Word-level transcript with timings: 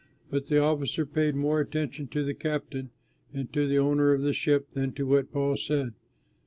But 0.31 0.47
the 0.47 0.57
officer 0.57 1.05
paid 1.05 1.35
more 1.35 1.59
attention 1.59 2.07
to 2.07 2.23
the 2.25 2.33
captain 2.33 2.89
and 3.35 3.53
to 3.53 3.67
the 3.67 3.77
owner 3.77 4.15
of 4.15 4.23
the 4.23 4.33
ship 4.33 4.69
than 4.73 4.93
to 4.93 5.05
what 5.05 5.31
Paul 5.31 5.57
said. 5.57 5.93